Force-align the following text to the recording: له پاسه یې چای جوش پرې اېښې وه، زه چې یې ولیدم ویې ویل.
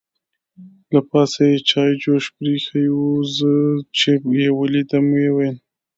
له 0.93 1.01
پاسه 1.09 1.41
یې 1.51 1.57
چای 1.69 1.91
جوش 2.03 2.23
پرې 2.35 2.51
اېښې 2.55 2.85
وه، 2.95 3.15
زه 3.35 3.51
چې 3.97 4.11
یې 4.39 4.49
ولیدم 4.59 5.05
ویې 5.13 5.29
ویل. 5.35 5.57